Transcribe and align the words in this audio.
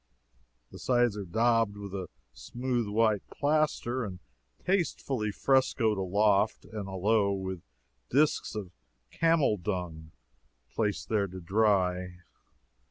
The 0.71 0.79
sides 0.79 1.15
are 1.15 1.25
daubed 1.25 1.77
with 1.77 1.93
a 1.93 2.09
smooth 2.33 2.87
white 2.87 3.21
plaster, 3.29 4.03
and 4.03 4.17
tastefully 4.65 5.31
frescoed 5.31 5.99
aloft 5.99 6.65
and 6.65 6.89
alow 6.89 7.33
with 7.33 7.61
disks 8.09 8.55
of 8.55 8.71
camel 9.11 9.57
dung 9.57 10.09
placed 10.73 11.07
there 11.09 11.27
to 11.27 11.39
dry. 11.39 12.15